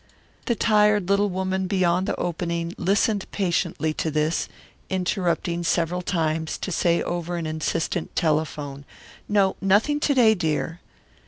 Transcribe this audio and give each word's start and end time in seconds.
The 0.47 0.55
tired 0.55 1.09
little 1.09 1.29
woman 1.29 1.67
beyond 1.67 2.07
the 2.07 2.15
opening 2.19 2.73
listened 2.75 3.27
patiently 3.31 3.93
to 3.93 4.09
this, 4.09 4.49
interrupting 4.89 5.63
several 5.63 6.01
times 6.01 6.57
to 6.57 6.71
say 6.71 7.03
over 7.03 7.37
an 7.37 7.45
insistent 7.45 8.15
telephone, 8.15 8.83
"No, 9.29 9.55
nothing 9.61 9.99
to 9.99 10.13
day, 10.15 10.33
dear." 10.33 10.79